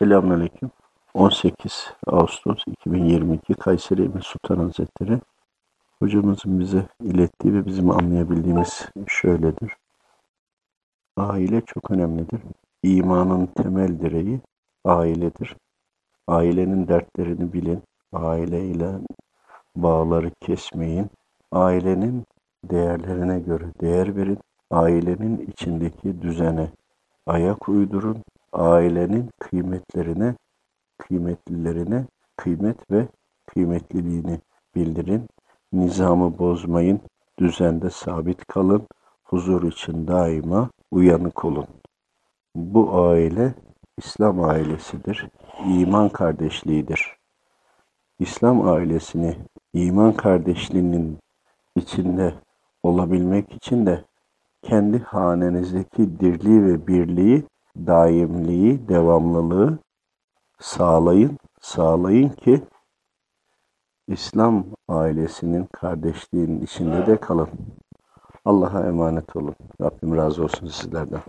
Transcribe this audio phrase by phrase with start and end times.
[0.00, 0.70] Selamünaleyküm.
[1.14, 5.20] 18 Ağustos 2022 Kayseri Emir Sultan Hazretleri
[5.98, 9.76] hocamızın bize ilettiği ve bizim anlayabildiğimiz şöyledir.
[11.16, 12.40] Aile çok önemlidir.
[12.82, 14.40] İmanın temel direği
[14.84, 15.56] ailedir.
[16.28, 17.82] Ailenin dertlerini bilin.
[18.12, 18.92] Aileyle
[19.76, 21.10] bağları kesmeyin.
[21.52, 22.24] Ailenin
[22.64, 24.38] değerlerine göre değer verin.
[24.70, 26.70] Ailenin içindeki düzene
[27.26, 28.22] ayak uydurun.
[28.52, 30.34] Ailenin kıymetlerine,
[30.98, 32.06] kıymetlilerine
[32.36, 33.08] kıymet ve
[33.46, 34.40] kıymetliliğini
[34.74, 35.26] bildirin.
[35.72, 37.00] Nizamı bozmayın.
[37.38, 38.86] Düzende sabit kalın.
[39.24, 41.66] Huzur için daima uyanık olun.
[42.54, 43.54] Bu aile
[43.98, 45.28] İslam ailesidir.
[45.66, 47.16] İman kardeşliğidir.
[48.18, 49.36] İslam ailesini
[49.72, 51.18] iman kardeşliğinin
[51.76, 52.34] içinde
[52.82, 54.04] olabilmek için de
[54.62, 57.44] kendi hanenizdeki dirliği ve birliği,
[57.86, 59.78] daimliği, devamlılığı
[60.58, 62.62] sağlayın, sağlayın ki
[64.08, 67.48] İslam ailesinin kardeşliğinin içinde de kalın.
[68.44, 69.54] Allah'a emanet olun.
[69.80, 71.22] Rabbim razı olsun sizlerden.